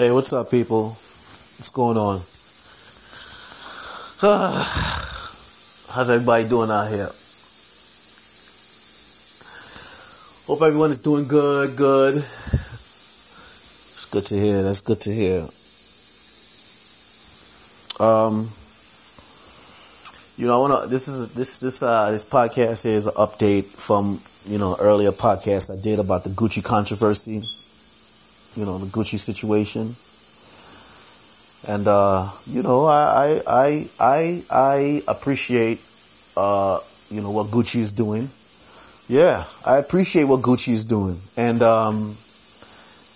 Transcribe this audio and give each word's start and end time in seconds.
Hey, 0.00 0.10
what's 0.10 0.32
up, 0.32 0.50
people? 0.50 0.96
What's 1.58 1.68
going 1.68 1.98
on? 1.98 2.20
How's 5.92 6.08
everybody 6.08 6.48
doing 6.48 6.70
out 6.70 6.88
here? 6.88 7.10
Hope 10.46 10.62
everyone 10.62 10.90
is 10.90 10.96
doing 10.96 11.28
good, 11.28 11.76
good. 11.76 12.14
It's 12.14 14.08
good 14.10 14.24
to 14.24 14.40
hear. 14.40 14.62
That's 14.62 14.80
good 14.80 15.02
to 15.02 15.12
hear. 15.12 15.40
Um, 18.00 18.48
you 20.38 20.46
know, 20.46 20.56
I 20.56 20.60
wanna. 20.66 20.86
This 20.86 21.08
is 21.08 21.34
this 21.34 21.58
this 21.58 21.82
uh 21.82 22.10
this 22.10 22.24
podcast 22.24 22.84
here 22.84 22.96
is 22.96 23.06
an 23.06 23.12
update 23.16 23.66
from 23.66 24.18
you 24.46 24.56
know 24.56 24.78
earlier 24.80 25.10
podcast 25.10 25.70
I 25.70 25.76
did 25.78 25.98
about 25.98 26.24
the 26.24 26.30
Gucci 26.30 26.64
controversy. 26.64 27.44
You 28.56 28.64
know 28.64 28.78
the 28.78 28.86
Gucci 28.86 29.18
situation, 29.18 29.94
and 31.72 31.86
uh, 31.86 32.28
you 32.46 32.62
know 32.62 32.86
I 32.86 33.40
I 33.46 33.86
I 34.00 34.42
I 34.50 35.02
appreciate 35.06 35.80
uh 36.36 36.80
you 37.10 37.20
know 37.20 37.30
what 37.30 37.46
Gucci 37.48 37.80
is 37.80 37.92
doing. 37.92 38.28
Yeah, 39.08 39.44
I 39.66 39.78
appreciate 39.78 40.24
what 40.24 40.40
Gucci 40.40 40.72
is 40.72 40.84
doing, 40.84 41.18
and 41.36 41.62
um, 41.62 42.16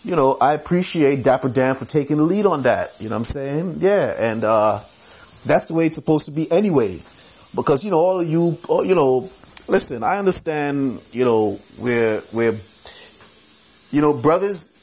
you 0.05 0.15
know 0.17 0.37
I 0.41 0.55
appreciate 0.55 1.25
Dapper 1.25 1.49
Dan 1.49 1.75
for 1.75 1.85
taking 1.85 2.17
the 2.17 2.23
lead 2.25 2.47
on 2.47 2.63
that. 2.63 2.91
You 3.01 3.09
know 3.09 3.17
what 3.17 3.21
I'm 3.21 3.25
saying? 3.25 3.75
Yeah, 3.79 4.15
and 4.19 4.45
uh, 4.45 4.79
that's 5.45 5.67
the 5.67 5.75
way 5.75 5.87
it's 5.87 5.97
supposed 5.97 6.27
to 6.27 6.33
be 6.33 6.51
anyway 6.51 7.01
because 7.55 7.85
you 7.85 7.91
know 7.91 7.99
all 7.99 8.23
you 8.23 8.57
you 8.85 8.95
know 8.95 9.29
listen 9.69 10.03
i 10.03 10.19
understand 10.19 11.01
you 11.13 11.25
know 11.25 11.59
we're 11.81 12.21
we're 12.33 12.59
you 13.91 14.01
know 14.01 14.13
brothers 14.13 14.74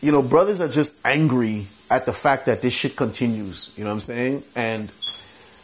you 0.00 0.12
know 0.12 0.22
brothers 0.22 0.60
are 0.60 0.68
just 0.68 0.94
angry 1.04 1.66
at 1.90 2.06
the 2.06 2.12
fact 2.12 2.46
that 2.46 2.62
this 2.62 2.72
shit 2.72 2.96
continues 2.96 3.74
you 3.76 3.84
know 3.84 3.90
what 3.90 3.94
i'm 3.94 4.00
saying 4.00 4.42
and 4.56 4.92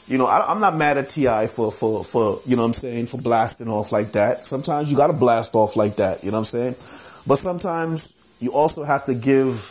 you 0.07 0.19
know 0.19 0.27
I, 0.27 0.51
i'm 0.51 0.61
not 0.61 0.77
mad 0.77 0.99
at 0.99 1.09
T.I. 1.09 1.47
for 1.47 1.71
for 1.71 2.05
for 2.05 2.41
you 2.47 2.57
know 2.57 2.63
what 2.63 2.69
i'm 2.69 2.75
saying 2.75 3.07
for 3.07 3.19
blasting 3.19 3.69
off 3.69 3.93
like 3.93 4.13
that 4.13 4.47
sometimes 4.47 4.91
you 4.91 4.97
gotta 4.97 5.13
blast 5.13 5.55
off 5.55 5.77
like 5.77 5.97
that 5.97 6.25
you 6.25 6.31
know 6.31 6.39
what 6.39 6.55
i'm 6.55 6.75
saying 6.75 6.75
but 7.27 7.37
sometimes 7.37 8.15
you 8.41 8.53
also 8.53 8.83
have 8.85 9.05
to 9.07 9.15
give 9.15 9.71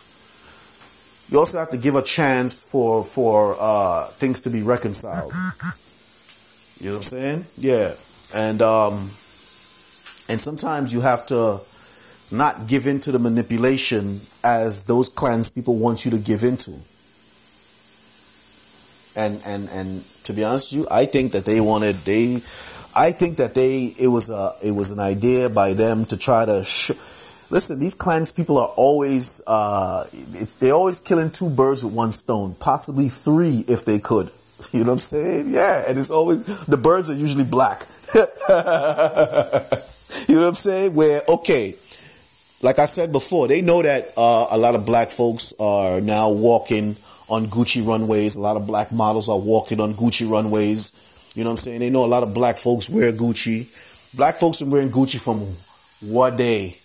you 1.29 1.39
also 1.39 1.57
have 1.57 1.71
to 1.71 1.77
give 1.77 1.95
a 1.95 2.01
chance 2.01 2.63
for 2.63 3.03
for 3.03 3.55
uh, 3.59 4.05
things 4.05 4.41
to 4.41 4.49
be 4.49 4.61
reconciled. 4.61 5.33
You 6.79 6.89
know 6.89 6.97
what 6.97 6.97
I'm 6.97 7.03
saying? 7.03 7.45
Yeah, 7.57 7.93
and 8.35 8.61
um, 8.61 8.93
and 10.29 10.39
sometimes 10.39 10.93
you 10.93 11.01
have 11.01 11.25
to 11.27 11.59
not 12.33 12.67
give 12.67 12.87
into 12.87 13.11
the 13.11 13.19
manipulation 13.19 14.19
as 14.43 14.83
those 14.85 15.09
Klans 15.09 15.49
people 15.49 15.77
want 15.77 16.05
you 16.05 16.11
to 16.11 16.17
give 16.17 16.43
into. 16.43 16.71
And 19.15 19.39
and 19.45 19.69
and 19.69 20.03
to 20.25 20.33
be 20.33 20.43
honest 20.43 20.71
with 20.71 20.81
you, 20.81 20.87
I 20.89 21.05
think 21.05 21.33
that 21.33 21.45
they 21.45 21.61
wanted 21.61 21.95
they, 21.97 22.41
I 22.95 23.11
think 23.11 23.37
that 23.37 23.53
they 23.53 23.93
it 23.99 24.07
was 24.07 24.29
a 24.29 24.53
it 24.63 24.71
was 24.71 24.91
an 24.91 24.99
idea 24.99 25.49
by 25.49 25.73
them 25.73 26.05
to 26.05 26.17
try 26.17 26.45
to. 26.45 26.63
Sh- 26.63 26.91
Listen, 27.51 27.77
these 27.77 27.93
Klans 27.93 28.31
people 28.31 28.57
are 28.57 28.69
always 28.77 29.39
uh, 29.45 30.07
they're 30.59 30.73
always 30.73 30.99
killing 30.99 31.29
two 31.29 31.51
birds 31.51 31.83
with 31.85 31.93
one 31.93 32.11
stone, 32.11 32.55
possibly 32.59 33.09
three 33.09 33.63
if 33.67 33.85
they 33.85 33.99
could. 33.99 34.31
You 34.71 34.79
know 34.79 34.85
what 34.85 34.93
I'm 34.93 34.99
saying? 34.99 35.45
Yeah, 35.49 35.83
and 35.89 35.99
it's 35.99 36.09
always 36.09 36.45
the 36.67 36.77
birds 36.77 37.09
are 37.09 37.13
usually 37.13 37.43
black. 37.43 37.85
you 38.15 38.21
know 40.35 40.41
what 40.41 40.47
I'm 40.47 40.55
saying? 40.55 40.95
Where 40.95 41.21
okay, 41.27 41.75
like 42.63 42.79
I 42.79 42.85
said 42.85 43.11
before, 43.11 43.47
they 43.47 43.61
know 43.61 43.81
that 43.81 44.07
uh, 44.17 44.47
a 44.51 44.57
lot 44.57 44.73
of 44.73 44.85
black 44.85 45.09
folks 45.09 45.53
are 45.59 45.99
now 45.99 46.31
walking 46.31 46.95
on 47.29 47.45
Gucci 47.47 47.85
runways. 47.85 48.35
A 48.35 48.39
lot 48.39 48.55
of 48.55 48.65
black 48.65 48.91
models 48.91 49.27
are 49.27 49.37
walking 49.39 49.81
on 49.81 49.93
Gucci 49.93 50.29
runways. 50.29 51.31
You 51.35 51.43
know 51.43 51.49
what 51.49 51.59
I'm 51.59 51.63
saying? 51.63 51.79
They 51.81 51.89
know 51.89 52.05
a 52.05 52.07
lot 52.07 52.23
of 52.23 52.33
black 52.33 52.57
folks 52.57 52.89
wear 52.89 53.11
Gucci. 53.11 54.15
Black 54.15 54.35
folks 54.35 54.61
are 54.61 54.65
wearing 54.65 54.89
Gucci 54.89 55.21
from 55.21 55.39
what 56.09 56.37
day? 56.37 56.75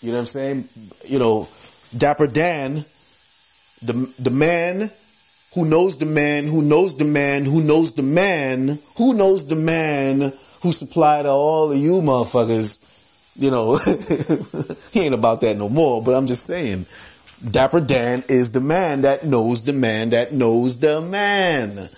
You 0.00 0.08
know 0.08 0.14
what 0.14 0.20
I'm 0.20 0.26
saying? 0.26 0.64
You 1.06 1.18
know, 1.18 1.48
Dapper 1.96 2.26
Dan, 2.26 2.76
the 3.82 4.14
the 4.18 4.30
man 4.30 4.90
who 5.54 5.66
knows 5.66 5.98
the 5.98 6.06
man, 6.06 6.46
who 6.46 6.62
knows 6.62 6.96
the 6.96 7.04
man, 7.04 7.44
who 7.44 7.62
knows 7.62 7.92
the 7.92 8.02
man, 8.02 8.78
who 8.96 9.12
knows 9.12 9.46
the 9.46 9.56
man 9.56 10.32
who 10.62 10.72
supplied 10.72 11.26
all 11.26 11.72
of 11.72 11.76
you 11.76 12.00
motherfuckers. 12.00 12.86
You 13.40 13.50
know, 13.50 13.76
he 14.92 15.00
ain't 15.00 15.14
about 15.14 15.40
that 15.40 15.56
no 15.56 15.70
more, 15.70 16.02
but 16.02 16.14
I'm 16.14 16.26
just 16.26 16.44
saying. 16.44 16.84
Dapper 17.50 17.80
Dan 17.80 18.22
is 18.28 18.52
the 18.52 18.60
man 18.60 19.00
that 19.00 19.24
knows 19.24 19.62
the 19.62 19.72
man 19.72 20.10
that 20.10 20.34
knows 20.34 20.78
the 20.78 21.00
man. 21.00 21.88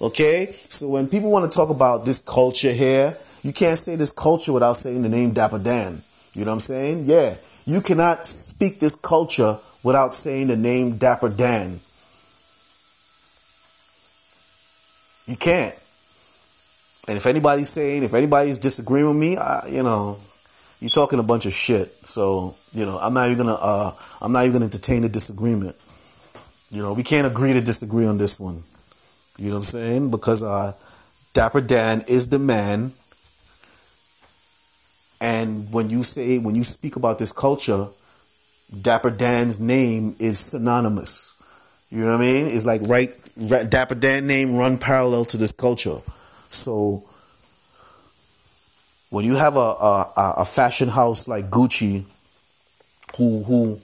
Okay? 0.00 0.54
So 0.68 0.88
when 0.88 1.08
people 1.08 1.32
want 1.32 1.50
to 1.50 1.54
talk 1.54 1.70
about 1.70 2.04
this 2.04 2.20
culture 2.20 2.72
here, 2.72 3.16
you 3.42 3.52
can't 3.52 3.76
say 3.76 3.96
this 3.96 4.12
culture 4.12 4.52
without 4.52 4.74
saying 4.74 5.02
the 5.02 5.08
name 5.08 5.32
Dapper 5.32 5.58
Dan. 5.58 6.00
You 6.34 6.44
know 6.44 6.52
what 6.52 6.54
I'm 6.54 6.60
saying? 6.60 7.06
Yeah. 7.06 7.34
You 7.66 7.80
cannot 7.80 8.24
speak 8.24 8.78
this 8.78 8.94
culture 8.94 9.58
without 9.82 10.14
saying 10.14 10.46
the 10.46 10.56
name 10.56 10.98
Dapper 10.98 11.30
Dan. 11.30 11.80
You 15.26 15.36
can't. 15.36 15.74
And 17.08 17.16
if 17.16 17.26
anybody's 17.26 17.70
saying, 17.70 18.04
if 18.04 18.14
anybody's 18.14 18.58
disagreeing 18.58 19.08
with 19.08 19.16
me, 19.16 19.36
I, 19.36 19.66
you 19.66 19.82
know, 19.82 20.18
you're 20.82 20.90
talking 20.90 21.20
a 21.20 21.22
bunch 21.22 21.46
of 21.46 21.52
shit. 21.52 21.92
So, 22.04 22.56
you 22.72 22.84
know, 22.84 22.98
I'm 22.98 23.14
not 23.14 23.30
even 23.30 23.46
gonna, 23.46 23.58
uh, 23.60 23.92
I'm 24.20 24.32
not 24.32 24.40
even 24.40 24.54
gonna 24.54 24.64
entertain 24.64 25.04
a 25.04 25.08
disagreement. 25.08 25.76
You 26.72 26.82
know, 26.82 26.92
we 26.92 27.04
can't 27.04 27.24
agree 27.26 27.52
to 27.52 27.60
disagree 27.60 28.04
on 28.04 28.18
this 28.18 28.40
one. 28.40 28.64
You 29.38 29.50
know 29.50 29.54
what 29.54 29.58
I'm 29.58 29.64
saying? 29.64 30.10
Because 30.10 30.42
uh, 30.42 30.72
Dapper 31.34 31.60
Dan 31.60 32.02
is 32.08 32.30
the 32.30 32.40
man. 32.40 32.92
And 35.20 35.72
when 35.72 35.88
you 35.88 36.02
say, 36.02 36.38
when 36.38 36.56
you 36.56 36.64
speak 36.64 36.96
about 36.96 37.20
this 37.20 37.30
culture, 37.30 37.86
Dapper 38.80 39.10
Dan's 39.10 39.60
name 39.60 40.16
is 40.18 40.40
synonymous. 40.40 41.40
You 41.90 42.00
know 42.00 42.16
what 42.16 42.16
I 42.16 42.20
mean? 42.20 42.46
It's 42.46 42.66
like 42.66 42.80
right, 42.84 43.10
right 43.36 43.70
Dapper 43.70 43.94
Dan 43.94 44.26
name 44.26 44.56
run 44.56 44.78
parallel 44.78 45.26
to 45.26 45.36
this 45.36 45.52
culture. 45.52 45.98
So 46.50 47.04
when 49.12 49.26
you 49.26 49.34
have 49.34 49.56
a, 49.56 49.58
a, 49.58 50.12
a 50.38 50.44
fashion 50.46 50.88
house 50.88 51.28
like 51.28 51.50
Gucci, 51.50 52.04
who 53.18 53.42
who 53.42 53.78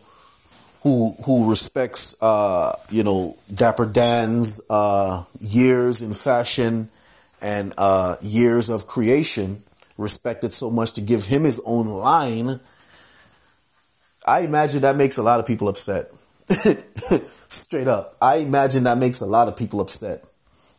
who 0.81 1.15
who 1.23 1.51
respects 1.51 2.17
uh, 2.23 2.75
you 2.89 3.03
know 3.03 3.37
Dapper 3.55 3.85
Dan's 3.85 4.63
uh, 4.71 5.25
years 5.39 6.01
in 6.01 6.15
fashion 6.15 6.89
and 7.43 7.75
uh, 7.77 8.17
years 8.23 8.71
of 8.71 8.87
creation, 8.87 9.63
respected 9.99 10.55
so 10.55 10.71
much 10.71 10.95
to 10.95 11.03
give 11.03 11.27
him 11.27 11.45
his 11.45 11.61
own 11.67 11.89
line. 11.89 12.59
I 14.27 14.41
imagine 14.41 14.81
that 14.81 14.97
makes 14.97 15.19
a 15.19 15.23
lot 15.23 15.41
of 15.41 15.47
people 15.47 15.69
upset. 15.69 16.11
Straight 17.49 17.87
up, 17.87 18.17
I 18.23 18.37
imagine 18.37 18.85
that 18.85 18.97
makes 18.97 19.21
a 19.21 19.27
lot 19.27 19.47
of 19.47 19.59
people 19.59 19.83
upset. 19.83 20.25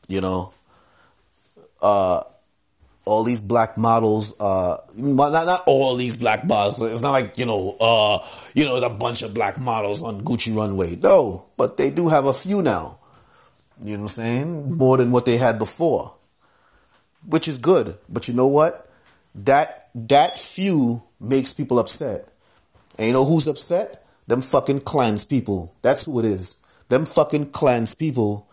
You 0.07 0.21
know, 0.21 0.53
uh, 1.83 2.23
all 3.09 3.23
these 3.23 3.41
black 3.41 3.75
models, 3.75 4.39
uh, 4.39 4.77
not 4.95 5.31
not 5.31 5.63
all 5.65 5.95
these 5.95 6.15
black 6.15 6.45
models. 6.45 6.79
It's 6.81 7.01
not 7.01 7.11
like 7.11 7.37
you 7.37 7.45
know, 7.45 7.75
uh, 7.79 8.19
you 8.53 8.65
know, 8.65 8.77
a 8.77 8.89
bunch 8.89 9.23
of 9.23 9.33
black 9.33 9.59
models 9.59 10.03
on 10.03 10.21
Gucci 10.21 10.55
runway. 10.55 10.95
No, 10.95 11.45
but 11.57 11.77
they 11.77 11.89
do 11.89 12.07
have 12.09 12.25
a 12.25 12.33
few 12.33 12.61
now. 12.61 12.99
You 13.83 13.93
know 13.93 14.03
what 14.03 14.03
I'm 14.03 14.07
saying? 14.09 14.77
More 14.77 14.97
than 14.97 15.11
what 15.11 15.25
they 15.25 15.37
had 15.37 15.57
before, 15.57 16.13
which 17.27 17.47
is 17.47 17.57
good. 17.57 17.97
But 18.07 18.27
you 18.27 18.35
know 18.35 18.47
what? 18.47 18.87
That 19.33 19.89
that 19.95 20.37
few 20.37 21.01
makes 21.19 21.53
people 21.53 21.79
upset. 21.79 22.27
And 22.97 23.07
you 23.07 23.13
know 23.13 23.25
who's 23.25 23.47
upset? 23.47 24.05
Them 24.27 24.41
fucking 24.41 24.81
Klans 24.81 25.25
people. 25.25 25.73
That's 25.81 26.05
who 26.05 26.19
it 26.19 26.25
is. 26.25 26.57
Them 26.89 27.05
fucking 27.05 27.51
Klans 27.51 27.95
people 27.95 28.47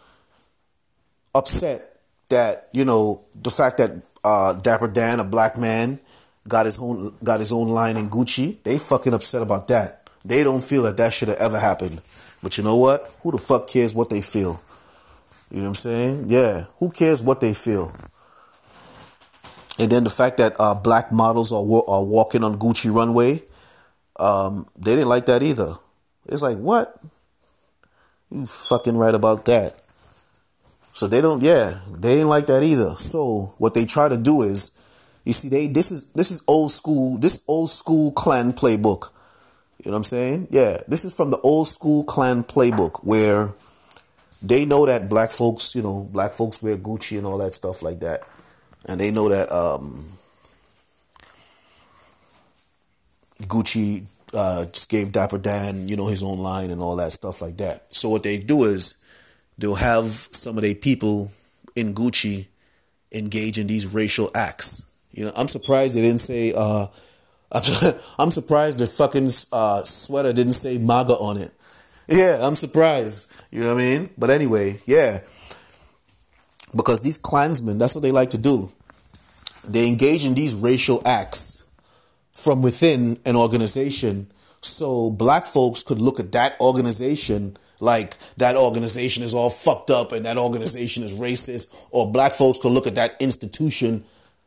upset 1.35 2.00
that 2.31 2.69
you 2.73 2.85
know 2.85 3.25
the 3.35 3.50
fact 3.50 3.79
that 3.79 3.91
uh, 4.26 4.55
Dapper 4.55 4.88
Dan, 4.88 5.20
a 5.20 5.25
black 5.25 5.56
man, 5.56 6.00
got 6.49 6.67
his 6.67 6.81
own 6.81 7.14
got 7.23 7.38
his 7.38 7.52
own 7.52 7.69
line 7.69 7.96
in 7.96 8.11
Gucci. 8.11 8.61
They 8.64 8.76
fucking 8.76 9.14
upset 9.14 9.40
about 9.40 9.69
that. 9.69 10.11
They 10.25 10.43
don't 10.43 10.64
feel 10.64 10.82
that 10.82 10.96
that 10.96 11.12
should 11.12 11.28
have 11.28 11.38
ever 11.38 11.61
happened. 11.61 12.00
But 12.43 12.58
you 12.58 12.64
know 12.64 12.76
what? 12.76 13.08
Who 13.23 13.31
the 13.31 13.38
fuck 13.38 13.69
cares 13.69 13.94
what 13.94 14.11
they 14.11 14.20
feel? 14.20 14.61
You 15.50 15.58
know 15.58 15.62
what 15.62 15.69
I'm 15.69 15.75
saying? 15.76 16.25
Yeah. 16.26 16.64
Who 16.78 16.90
cares 16.90 17.23
what 17.23 17.40
they 17.40 17.55
feel? 17.55 17.93
And 19.78 19.93
then 19.93 20.02
the 20.02 20.11
fact 20.11 20.38
that 20.38 20.56
uh, 20.58 20.75
black 20.75 21.12
models 21.12 21.52
are 21.52 21.62
are 21.62 22.05
walking 22.05 22.43
on 22.43 22.58
Gucci 22.58 22.93
runway, 22.93 23.44
um, 24.19 24.67
they 24.76 24.96
didn't 24.96 25.08
like 25.08 25.26
that 25.26 25.44
either. 25.44 25.75
It's 26.25 26.43
like 26.43 26.58
what? 26.58 26.99
You 28.31 28.44
fucking 28.44 28.96
right 28.96 29.14
about 29.14 29.44
that. 29.44 29.86
So 30.96 31.06
they 31.06 31.20
don't, 31.20 31.43
yeah, 31.43 31.81
they 31.90 32.14
didn't 32.14 32.31
like 32.31 32.46
that 32.46 32.62
either. 32.62 32.94
So 32.96 33.52
what 33.58 33.75
they 33.75 33.84
try 33.84 34.08
to 34.08 34.16
do 34.16 34.40
is, 34.40 34.70
you 35.26 35.34
see, 35.34 35.50
they 35.50 35.66
this 35.66 35.90
is 35.90 36.10
this 36.14 36.31
is 36.31 36.43
old 36.48 36.72
school, 36.72 37.19
this 37.19 37.43
old 37.46 37.69
school 37.69 38.12
Klan 38.12 38.54
playbook. 38.54 39.10
You 39.84 39.90
know 39.90 39.93
what 39.93 39.96
I'm 39.98 40.04
saying? 40.04 40.48
Yeah, 40.50 40.78
this 40.88 41.04
is 41.04 41.12
from 41.12 41.31
the 41.31 41.38
old 41.40 41.69
school 41.69 42.02
Klan 42.04 42.44
playbook 42.44 43.04
where 43.04 43.52
they 44.43 44.64
know 44.64 44.87
that 44.87 45.10
black 45.10 45.32
folks, 45.32 45.75
you 45.75 45.82
know, 45.82 46.08
black 46.10 46.32
folks 46.32 46.62
wear 46.62 46.78
Gucci 46.78 47.19
and 47.19 47.26
all 47.26 47.37
that 47.38 47.52
stuff 47.52 47.82
like 47.82 48.00
that. 48.00 48.22
And 48.88 48.99
they 48.99 49.10
know 49.10 49.28
that 49.28 49.52
um, 49.52 50.16
Gucci 53.42 54.06
uh, 54.32 54.64
just 54.64 54.88
gave 54.88 55.12
Dapper 55.12 55.37
Dan, 55.37 55.88
you 55.88 55.96
know, 55.96 56.06
his 56.06 56.22
own 56.22 56.38
line 56.38 56.70
and 56.70 56.81
all 56.81 56.96
that 56.96 57.12
stuff 57.12 57.42
like 57.42 57.58
that. 57.58 57.92
So 57.92 58.08
what 58.08 58.22
they 58.22 58.38
do 58.38 58.64
is 58.64 58.96
they'll 59.58 59.75
have 59.75 60.08
some 60.08 60.56
of 60.56 60.62
their 60.62 60.75
people 60.75 61.32
in 61.75 61.94
Gucci 61.94 62.47
engage 63.12 63.58
in 63.58 63.67
these 63.67 63.87
racial 63.87 64.31
acts. 64.35 64.85
You 65.12 65.25
know, 65.26 65.32
I'm 65.37 65.49
surprised 65.49 65.97
they 65.97 66.03
didn't 66.03 66.20
say. 66.20 66.53
Uh, 66.55 66.87
I'm 68.19 68.31
surprised 68.31 68.79
the 68.79 68.87
fucking 68.87 69.31
uh, 69.53 69.85
sweater 69.85 70.32
didn't 70.32 70.55
say 70.55 70.79
MAGA 70.79 71.12
on 71.14 71.37
it. 71.38 71.53
Yeah, 72.08 72.38
I'm 72.41 72.56
surprised. 72.56 73.32
You 73.50 73.61
know 73.61 73.75
what 73.75 73.81
I 73.81 73.85
mean? 73.85 74.11
But 74.19 74.31
anyway, 74.31 74.79
yeah. 74.87 75.20
Because 76.75 77.00
these 77.00 77.19
Klansmen, 77.19 77.79
that's 77.79 77.94
what 77.94 78.02
they 78.02 78.12
like 78.12 78.31
to 78.31 78.38
do. 78.38 78.70
They 79.67 79.88
engage 79.88 80.25
in 80.25 80.35
these 80.35 80.55
racial 80.55 81.00
acts 81.05 81.67
from 82.32 82.62
within 82.62 83.19
an 83.25 83.35
organization 83.37 84.31
so 84.61 85.11
black 85.11 85.47
folks 85.47 85.82
could 85.82 86.00
look 86.00 86.20
at 86.20 86.32
that 86.32 86.61
organization 86.61 87.56
like 87.81 88.19
that 88.37 88.56
organization 88.56 89.23
is 89.23 89.34
all 89.34 89.50
fucked 89.50 89.90
up 89.90 90.12
and 90.12 90.25
that 90.25 90.38
organization 90.38 91.02
is 91.02 91.14
racist 91.14 91.75
or 91.90 92.11
black 92.11 92.32
folks 92.32 92.58
could 92.58 92.73
look 92.73 92.87
at 92.87 92.94
that 92.94 93.17
institution 93.20 94.05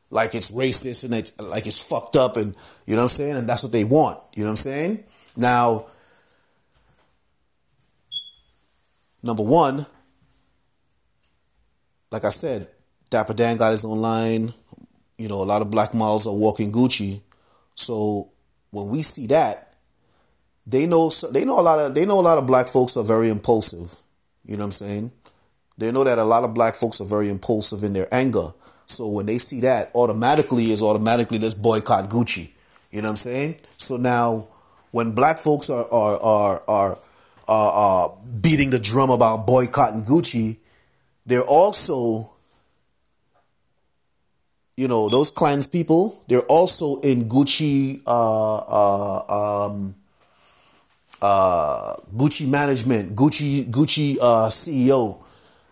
like 0.10 0.34
it's 0.34 0.52
racist 0.52 1.04
and 1.04 1.14
it's 1.14 1.40
like 1.40 1.68
it's 1.68 1.88
fucked 1.88 2.16
up 2.16 2.38
and 2.38 2.56
you 2.86 2.96
know 2.96 3.02
what 3.02 3.04
I'm 3.04 3.10
saying? 3.10 3.38
And 3.38 3.48
that's 3.48 3.64
what 3.64 3.72
they 3.72 3.84
want 3.84 4.20
you 4.36 4.44
know 4.44 4.50
what 4.50 4.60
I'm 4.60 4.64
saying? 4.64 5.04
Now 5.38 5.86
number 9.22 9.44
one 9.44 9.86
like 12.12 12.26
I 12.26 12.30
said 12.30 12.68
Dapper 13.10 13.34
Dan 13.34 13.58
got 13.58 13.72
his 13.72 13.86
own 13.86 14.00
line. 14.00 14.54
You 15.18 15.28
know 15.28 15.44
a 15.44 15.46
lot 15.46 15.62
of 15.62 15.70
black 15.70 15.94
models 15.94 16.26
are 16.26 16.34
walking 16.34 16.72
Gucci. 16.72 17.22
So 17.76 18.32
when 18.72 18.90
we 18.90 19.04
see 19.04 19.28
that 19.28 19.69
they 20.70 20.86
know 20.86 21.10
they 21.32 21.46
know 21.46 21.60
a 21.60 21.62
lot 21.62 21.80
of 21.80 21.96
they 21.96 22.06
know 22.06 22.20
a 22.20 22.22
lot 22.22 22.38
of 22.38 22.46
black 22.46 22.68
folks 22.68 22.96
are 22.96 23.04
very 23.04 23.30
impulsive. 23.30 23.98
You 24.46 24.56
know 24.56 24.64
what 24.64 24.68
I'm 24.68 24.72
saying? 24.72 25.12
They 25.78 25.92
know 25.92 26.04
that 26.04 26.18
a 26.18 26.24
lot 26.24 26.44
of 26.44 26.54
black 26.54 26.76
folks 26.76 27.02
are 27.02 27.08
very 27.08 27.30
impulsive 27.30 27.84
in 27.84 27.94
their 27.94 28.08
anger. 28.14 28.50
So 28.86 29.08
when 29.08 29.26
they 29.26 29.38
see 29.38 29.62
that, 29.62 29.92
automatically 29.96 30.72
is 30.72 30.82
automatically 30.82 31.40
let's 31.40 31.54
boycott 31.54 32.10
Gucci. 32.10 32.52
You 32.92 33.02
know 33.02 33.08
what 33.08 33.12
I'm 33.12 33.18
saying? 33.18 33.56
So 33.78 33.98
now 33.98 34.48
when 34.92 35.12
black 35.12 35.38
folks 35.38 35.70
are 35.70 35.88
are 35.92 36.20
are 36.22 36.62
are, 36.68 37.00
are, 37.48 38.18
beating 38.42 38.70
the 38.70 38.78
drum 38.80 39.10
about 39.10 39.48
boycotting 39.48 40.04
Gucci, 40.04 40.58
they're 41.26 41.42
also 41.42 42.32
you 44.78 44.88
know 44.88 45.10
those 45.10 45.32
Klans 45.32 45.66
people. 45.68 46.24
They're 46.28 46.42
also 46.42 47.00
in 47.02 47.28
Gucci 47.28 48.02
uh, 48.06 48.58
uh, 48.58 49.66
um, 49.66 49.96
uh, 51.22 51.94
Gucci 52.16 52.48
management, 52.48 53.16
Gucci 53.16 53.66
Gucci 53.70 54.18
uh, 54.22 54.48
CEO. 54.50 55.22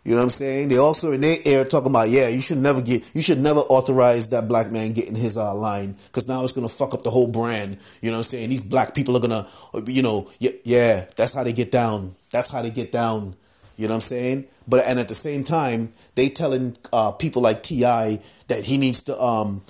You 0.03 0.13
know 0.13 0.19
what 0.19 0.23
I'm 0.23 0.29
saying? 0.29 0.69
They 0.69 0.77
also 0.77 1.11
in 1.11 1.19
their 1.19 1.35
air 1.43 1.65
talking 1.65 1.89
about, 1.89 2.07
yeah, 2.07 2.29
you 2.29 2.39
should 2.39 2.59
never 2.59 2.81
get, 2.81 3.03
you 3.13 3.21
should 3.21 3.39
never 3.39 3.59
authorize 3.59 4.29
that 4.29 4.47
black 4.47 4.71
man 4.71 4.93
getting 4.93 5.15
his 5.15 5.35
uh, 5.35 5.53
line 5.53 5.97
because 6.05 6.29
now 6.29 6.45
it's 6.45 6.53
gonna 6.53 6.69
fuck 6.69 6.93
up 6.93 7.03
the 7.03 7.09
whole 7.09 7.27
brand. 7.27 7.77
You 8.01 8.11
know 8.11 8.15
what 8.15 8.19
I'm 8.19 8.23
saying? 8.23 8.49
These 8.49 8.63
black 8.63 8.95
people 8.95 9.17
are 9.17 9.19
gonna, 9.19 9.45
you 9.85 10.01
know, 10.01 10.29
yeah, 10.39 10.51
yeah, 10.63 11.05
that's 11.17 11.33
how 11.33 11.43
they 11.43 11.51
get 11.51 11.73
down. 11.73 12.15
That's 12.31 12.49
how 12.49 12.61
they 12.61 12.69
get 12.69 12.93
down. 12.93 13.35
You 13.75 13.87
know 13.87 13.95
what 13.95 13.95
I'm 13.95 14.01
saying? 14.01 14.45
But 14.65 14.85
and 14.85 14.97
at 14.97 15.09
the 15.09 15.13
same 15.13 15.43
time, 15.43 15.91
they 16.15 16.29
telling 16.29 16.77
uh, 16.93 17.11
people 17.11 17.41
like 17.41 17.63
T.I. 17.63 18.21
that 18.47 18.63
he 18.63 18.77
needs 18.77 19.03
to, 19.03 19.21
um, 19.21 19.61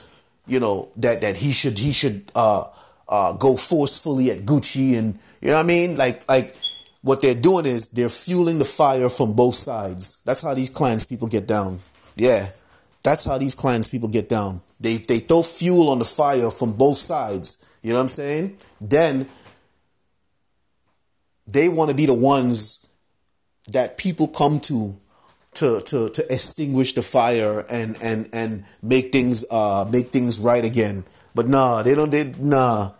you 0.46 0.60
know, 0.60 0.90
that 0.98 1.22
that 1.22 1.38
he 1.38 1.52
should 1.52 1.80
he 1.80 1.92
should 1.92 2.32
uh, 2.36 2.66
uh, 3.10 3.34
go 3.34 3.56
forcefully 3.56 4.32
at 4.32 4.40
Gucci 4.40 4.98
and 4.98 5.18
you 5.42 5.50
know 5.50 5.56
what 5.56 5.66
I 5.66 5.68
mean? 5.68 5.98
Like 5.98 6.28
like 6.28 6.56
what 7.02 7.22
they're 7.22 7.36
doing 7.36 7.66
is 7.66 7.88
they're 7.88 8.10
fueling 8.10 8.60
the 8.60 8.66
fire 8.66 9.10
from 9.10 9.34
both 9.34 9.56
sides. 9.56 10.18
That's 10.26 10.42
how 10.42 10.54
these 10.54 10.70
Klans 10.70 11.06
people 11.06 11.28
get 11.28 11.48
down. 11.48 11.80
Yeah. 12.16 12.50
That's 13.04 13.24
how 13.24 13.38
these 13.38 13.56
Klans 13.56 13.88
people 13.88 14.10
get 14.10 14.28
down. 14.28 14.62
They 14.80 14.98
they 14.98 15.20
throw 15.20 15.42
fuel 15.42 15.90
on 15.90 16.00
the 16.00 16.06
fire 16.06 16.50
from 16.52 16.74
both 16.74 16.98
sides. 16.98 17.64
You 17.82 17.92
know 17.92 18.00
what 18.00 18.04
I'm 18.04 18.08
saying? 18.10 18.58
Then 18.82 19.28
they 21.48 21.70
want 21.70 21.90
to 21.90 21.96
be 21.96 22.06
the 22.06 22.14
ones 22.14 22.86
that 23.70 23.98
people 23.98 24.28
come 24.28 24.60
to 24.62 24.98
to 25.54 25.82
to 25.82 26.10
to 26.10 26.34
extinguish 26.34 26.94
the 26.94 27.02
fire 27.02 27.66
and 27.70 27.98
and 28.02 28.30
and 28.34 28.66
make 28.84 29.12
things 29.12 29.46
uh 29.50 29.86
make 29.92 30.08
things 30.08 30.40
right 30.40 30.66
again. 30.66 31.06
But 31.38 31.48
nah, 31.48 31.84
they 31.84 31.94
don't. 31.94 32.10
They 32.10 32.34
nah, 32.40 32.94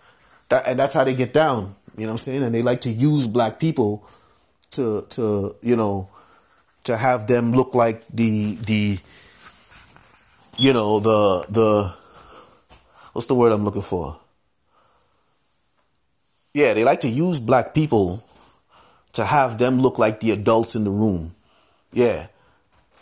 that, 0.50 0.68
and 0.68 0.78
that's 0.78 0.94
how 0.94 1.04
they 1.04 1.16
get 1.16 1.34
down. 1.34 1.74
You 1.98 2.04
know 2.04 2.10
what 2.10 2.12
I'm 2.12 2.18
saying? 2.20 2.44
And 2.44 2.54
they 2.54 2.62
like 2.62 2.82
to 2.82 2.90
use 2.90 3.26
black 3.26 3.58
people 3.58 4.08
to 4.78 5.08
to 5.10 5.56
you 5.64 5.76
know 5.76 6.08
to 6.84 6.96
have 6.96 7.26
them 7.26 7.52
look 7.52 7.74
like 7.74 8.06
the 8.10 8.54
the 8.62 9.00
you 10.56 10.72
know 10.72 11.00
the 11.00 11.48
the 11.50 11.96
what's 13.14 13.26
the 13.26 13.34
word 13.34 13.52
I'm 13.52 13.66
looking 13.66 13.82
for? 13.82 14.20
Yeah, 16.54 16.76
they 16.76 16.84
like 16.84 17.02
to 17.02 17.10
use 17.10 17.40
black 17.40 17.74
people 17.74 18.24
to 19.14 19.26
have 19.26 19.58
them 19.58 19.80
look 19.80 19.98
like 19.98 20.20
the 20.20 20.30
adults 20.30 20.76
in 20.76 20.84
the 20.84 20.92
room. 20.92 21.34
Yeah. 21.92 22.28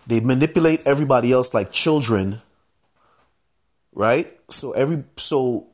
They 0.07 0.21
manipulate 0.21 0.81
everybody 0.85 1.33
else 1.33 1.53
like 1.53 1.73
children 1.73 2.39
right? 3.95 4.31
So 4.49 4.73
every 4.73 5.03
so 5.15 5.67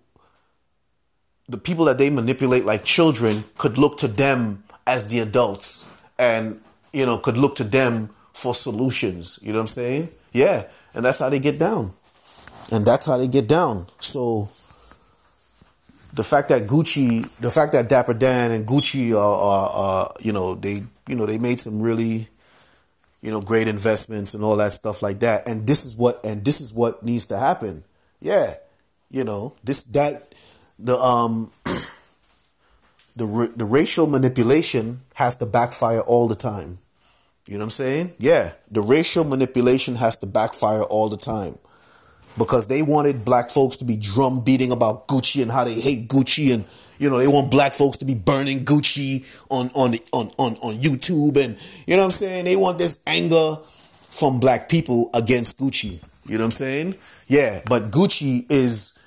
the 1.49 1.57
people 1.57 1.85
that 1.85 1.97
they 1.97 2.09
manipulate 2.09 2.63
like 2.63 2.83
children 2.83 3.43
could 3.57 3.77
look 3.77 3.97
to 3.97 4.07
them 4.07 4.63
as 4.87 5.09
the 5.09 5.19
adults 5.19 5.91
and 6.17 6.61
you 6.93 7.05
know 7.05 7.17
could 7.17 7.35
look 7.35 7.55
to 7.57 7.63
them 7.63 8.09
for 8.33 8.55
solutions. 8.55 9.39
You 9.41 9.51
know 9.51 9.59
what 9.59 9.63
i'm 9.63 9.67
saying? 9.67 10.09
Yeah. 10.31 10.67
And 10.93 11.03
that's 11.03 11.19
how 11.19 11.29
they 11.29 11.39
get 11.39 11.59
down. 11.59 11.93
And 12.71 12.85
that's 12.85 13.05
how 13.05 13.17
they 13.17 13.27
get 13.27 13.47
down. 13.47 13.87
So 13.99 14.49
the 16.13 16.23
fact 16.23 16.49
that 16.49 16.63
gucci 16.67 17.29
the 17.39 17.49
fact 17.49 17.73
that 17.73 17.89
dapper 17.89 18.13
dan 18.13 18.51
and 18.51 18.65
gucci 18.65 19.13
are, 19.13 19.17
are, 19.17 19.69
are 19.69 20.13
you 20.19 20.31
know 20.31 20.55
they 20.55 20.83
you 21.07 21.15
know 21.15 21.25
they 21.25 21.37
made 21.37 21.59
some 21.59 21.81
really 21.81 22.29
you 23.21 23.31
know 23.31 23.41
great 23.41 23.67
investments 23.67 24.33
and 24.33 24.43
all 24.43 24.55
that 24.57 24.73
stuff 24.73 25.01
like 25.01 25.19
that. 25.19 25.47
And 25.47 25.67
this 25.67 25.85
is 25.85 25.97
what 25.97 26.23
and 26.23 26.45
this 26.45 26.61
is 26.61 26.73
what 26.73 27.03
needs 27.03 27.25
to 27.27 27.37
happen 27.37 27.83
yeah, 28.21 28.55
you 29.09 29.23
know 29.23 29.55
this 29.63 29.83
that 29.83 30.33
the 30.79 30.95
um 30.95 31.51
the 33.15 33.51
the 33.55 33.65
racial 33.65 34.07
manipulation 34.07 35.01
has 35.15 35.35
to 35.37 35.45
backfire 35.45 36.01
all 36.01 36.27
the 36.27 36.35
time. 36.35 36.77
You 37.47 37.55
know 37.55 37.61
what 37.61 37.65
I'm 37.65 37.69
saying? 37.71 38.13
Yeah, 38.19 38.53
the 38.69 38.81
racial 38.81 39.23
manipulation 39.23 39.95
has 39.95 40.17
to 40.19 40.27
backfire 40.27 40.83
all 40.83 41.09
the 41.09 41.17
time 41.17 41.55
because 42.37 42.67
they 42.67 42.81
wanted 42.81 43.25
black 43.25 43.49
folks 43.49 43.77
to 43.77 43.85
be 43.85 43.95
drum 43.95 44.43
beating 44.43 44.71
about 44.71 45.07
Gucci 45.07 45.41
and 45.41 45.51
how 45.51 45.63
they 45.63 45.73
hate 45.73 46.07
Gucci 46.07 46.53
and 46.53 46.65
you 46.99 47.09
know 47.09 47.17
they 47.17 47.27
want 47.27 47.49
black 47.51 47.73
folks 47.73 47.97
to 47.97 48.05
be 48.05 48.13
burning 48.13 48.63
Gucci 48.63 49.25
on 49.49 49.69
on 49.73 49.95
on 50.13 50.29
on, 50.37 50.55
on 50.57 50.75
YouTube 50.75 51.43
and 51.43 51.57
you 51.87 51.95
know 51.95 52.03
what 52.03 52.05
I'm 52.05 52.11
saying 52.11 52.45
they 52.45 52.55
want 52.55 52.77
this 52.77 53.01
anger 53.07 53.57
from 54.11 54.39
black 54.39 54.69
people 54.69 55.09
against 55.15 55.57
Gucci 55.57 55.99
you 56.27 56.37
know 56.37 56.43
what 56.43 56.47
I'm 56.47 56.51
saying? 56.51 56.95
Yeah, 57.27 57.61
but 57.67 57.91
Gucci 57.91 58.45
is, 58.51 58.97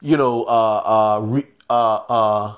you 0.00 0.16
know, 0.16 0.44
uh, 0.44 0.82
uh, 0.84 1.20
re, 1.20 1.42
uh, 1.70 2.00
uh, 2.08 2.54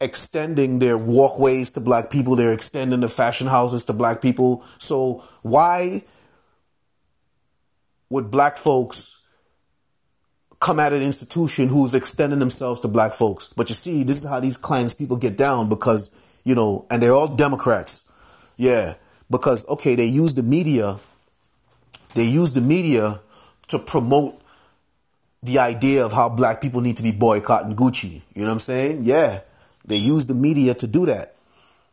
extending 0.00 0.78
their 0.78 0.96
walkways 0.96 1.70
to 1.72 1.80
black 1.80 2.10
people. 2.10 2.36
They're 2.36 2.52
extending 2.52 3.00
the 3.00 3.08
fashion 3.08 3.46
houses 3.46 3.84
to 3.84 3.92
black 3.92 4.22
people. 4.22 4.64
So 4.78 5.22
why 5.42 6.04
would 8.08 8.30
black 8.30 8.56
folks 8.56 9.20
come 10.60 10.80
at 10.80 10.94
an 10.94 11.02
institution 11.02 11.68
who's 11.68 11.92
extending 11.92 12.38
themselves 12.38 12.80
to 12.80 12.88
black 12.88 13.12
folks? 13.12 13.48
But 13.48 13.68
you 13.68 13.74
see, 13.74 14.04
this 14.04 14.16
is 14.16 14.28
how 14.28 14.40
these 14.40 14.56
Klans 14.56 14.94
people 14.94 15.18
get 15.18 15.36
down 15.36 15.68
because, 15.68 16.10
you 16.44 16.54
know, 16.54 16.86
and 16.90 17.02
they're 17.02 17.12
all 17.12 17.28
Democrats. 17.28 18.04
Yeah, 18.56 18.94
because, 19.30 19.68
okay, 19.68 19.96
they 19.96 20.06
use 20.06 20.34
the 20.34 20.42
media. 20.42 20.98
They 22.14 22.24
use 22.24 22.52
the 22.52 22.60
media 22.60 23.20
to 23.68 23.78
promote 23.78 24.40
the 25.42 25.58
idea 25.58 26.04
of 26.04 26.12
how 26.12 26.28
black 26.28 26.60
people 26.60 26.80
need 26.80 26.96
to 26.96 27.02
be 27.02 27.12
boycotting 27.12 27.76
Gucci. 27.76 28.22
You 28.34 28.42
know 28.42 28.48
what 28.48 28.52
I'm 28.54 28.58
saying? 28.60 29.00
Yeah. 29.04 29.40
They 29.84 29.96
use 29.96 30.26
the 30.26 30.34
media 30.34 30.74
to 30.74 30.86
do 30.86 31.06
that. 31.06 31.36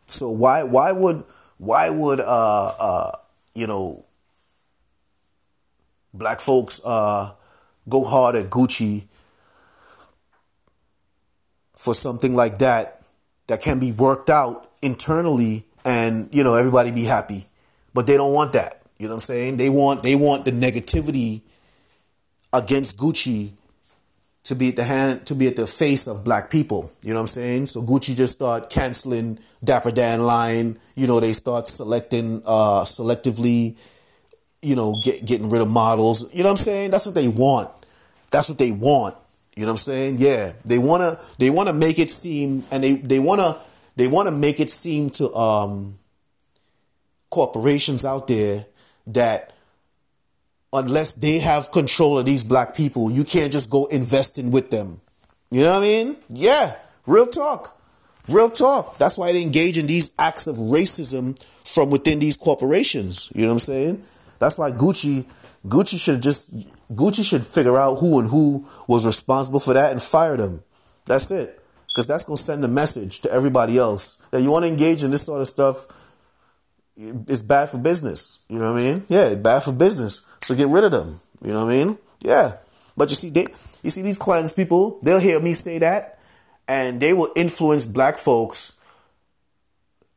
So 0.05 0.29
why 0.29 0.63
why 0.63 0.91
would 0.91 1.23
why 1.57 1.89
would 1.89 2.19
uh 2.19 2.73
uh 2.79 3.11
you 3.53 3.67
know 3.67 4.05
black 6.13 6.39
folks 6.39 6.79
uh 6.85 7.33
go 7.89 8.03
hard 8.03 8.35
at 8.35 8.49
Gucci 8.49 9.03
for 11.75 11.95
something 11.95 12.35
like 12.35 12.59
that 12.59 13.01
that 13.47 13.61
can 13.61 13.79
be 13.79 13.91
worked 13.91 14.29
out 14.29 14.69
internally 14.81 15.65
and, 15.83 16.29
you 16.31 16.43
know, 16.43 16.55
everybody 16.55 16.91
be 16.91 17.05
happy. 17.05 17.47
But 17.93 18.05
they 18.05 18.17
don't 18.17 18.33
want 18.33 18.53
that. 18.53 18.80
You 19.01 19.07
know 19.07 19.13
what 19.15 19.23
I'm 19.23 19.33
saying? 19.33 19.57
They 19.57 19.69
want 19.69 20.03
they 20.03 20.15
want 20.15 20.45
the 20.45 20.51
negativity 20.51 21.41
against 22.53 22.97
Gucci 22.97 23.49
to 24.43 24.53
be 24.53 24.69
at 24.69 24.75
the 24.75 24.83
hand 24.83 25.25
to 25.25 25.33
be 25.33 25.47
at 25.47 25.55
the 25.55 25.65
face 25.65 26.05
of 26.05 26.23
black 26.23 26.51
people. 26.51 26.91
You 27.01 27.09
know 27.09 27.15
what 27.15 27.21
I'm 27.21 27.27
saying? 27.27 27.67
So 27.67 27.81
Gucci 27.81 28.15
just 28.15 28.33
start 28.33 28.69
canceling 28.69 29.39
Dapper 29.63 29.89
Dan 29.89 30.21
line. 30.21 30.77
You 30.95 31.07
know, 31.07 31.19
they 31.19 31.33
start 31.33 31.67
selecting 31.67 32.43
uh 32.45 32.83
selectively, 32.83 33.75
you 34.61 34.75
know, 34.75 34.99
get, 35.01 35.25
getting 35.25 35.49
rid 35.49 35.63
of 35.63 35.69
models. 35.69 36.31
You 36.31 36.43
know 36.43 36.49
what 36.49 36.59
I'm 36.59 36.63
saying? 36.63 36.91
That's 36.91 37.07
what 37.07 37.15
they 37.15 37.27
want. 37.27 37.71
That's 38.29 38.49
what 38.49 38.59
they 38.59 38.71
want. 38.71 39.15
You 39.55 39.63
know 39.63 39.69
what 39.69 39.81
I'm 39.81 39.93
saying? 39.93 40.17
Yeah. 40.19 40.53
They 40.63 40.77
wanna 40.77 41.17
they 41.39 41.49
wanna 41.49 41.73
make 41.73 41.97
it 41.97 42.11
seem 42.11 42.65
and 42.69 42.83
they, 42.83 42.93
they 42.93 43.19
wanna 43.19 43.57
they 43.95 44.07
wanna 44.07 44.31
make 44.31 44.59
it 44.59 44.69
seem 44.69 45.09
to 45.11 45.33
um 45.33 45.97
corporations 47.31 48.05
out 48.05 48.27
there 48.27 48.67
that 49.07 49.53
unless 50.73 51.13
they 51.13 51.39
have 51.39 51.71
control 51.71 52.17
of 52.17 52.25
these 52.25 52.43
black 52.43 52.75
people, 52.75 53.11
you 53.11 53.23
can't 53.23 53.51
just 53.51 53.69
go 53.69 53.85
investing 53.85 54.51
with 54.51 54.69
them. 54.71 55.01
You 55.49 55.63
know 55.63 55.73
what 55.73 55.79
I 55.79 55.81
mean? 55.81 56.17
Yeah, 56.29 56.75
real 57.05 57.27
talk. 57.27 57.77
Real 58.27 58.49
talk. 58.49 58.97
That's 58.97 59.17
why 59.17 59.31
they 59.33 59.41
engage 59.41 59.77
in 59.77 59.87
these 59.87 60.11
acts 60.17 60.47
of 60.47 60.57
racism 60.57 61.37
from 61.65 61.89
within 61.89 62.19
these 62.19 62.37
corporations. 62.37 63.31
You 63.35 63.41
know 63.41 63.47
what 63.47 63.53
I'm 63.53 63.59
saying? 63.59 64.03
That's 64.39 64.57
why 64.57 64.71
Gucci 64.71 65.25
Gucci 65.65 66.03
should 66.03 66.21
just 66.21 66.55
Gucci 66.93 67.27
should 67.27 67.45
figure 67.45 67.77
out 67.77 67.95
who 67.95 68.19
and 68.19 68.29
who 68.29 68.65
was 68.87 69.05
responsible 69.05 69.59
for 69.59 69.73
that 69.73 69.91
and 69.91 70.01
fire 70.01 70.37
them. 70.37 70.63
That's 71.05 71.29
it. 71.31 71.59
Because 71.87 72.07
that's 72.07 72.23
gonna 72.23 72.37
send 72.37 72.63
a 72.63 72.67
message 72.67 73.19
to 73.21 73.31
everybody 73.31 73.77
else 73.77 74.15
that 74.31 74.41
you 74.41 74.49
want 74.49 74.65
to 74.65 74.71
engage 74.71 75.03
in 75.03 75.11
this 75.11 75.23
sort 75.23 75.41
of 75.41 75.47
stuff. 75.47 75.87
It's 76.95 77.41
bad 77.41 77.69
for 77.69 77.77
business. 77.77 78.39
You 78.49 78.59
know 78.59 78.73
what 78.73 78.81
I 78.81 78.83
mean? 78.83 79.05
Yeah, 79.07 79.33
bad 79.35 79.63
for 79.63 79.71
business. 79.71 80.27
So 80.43 80.55
get 80.55 80.67
rid 80.67 80.83
of 80.83 80.91
them. 80.91 81.21
You 81.43 81.53
know 81.53 81.65
what 81.65 81.73
I 81.73 81.85
mean? 81.85 81.97
Yeah. 82.19 82.57
But 82.95 83.09
you 83.09 83.15
see, 83.15 83.29
they, 83.29 83.47
you 83.81 83.89
see 83.89 84.01
these 84.01 84.17
Klans 84.19 84.53
people, 84.53 84.99
they'll 85.01 85.19
hear 85.19 85.39
me 85.39 85.53
say 85.53 85.79
that, 85.79 86.19
and 86.67 86.99
they 86.99 87.13
will 87.13 87.31
influence 87.35 87.85
black 87.85 88.17
folks 88.17 88.73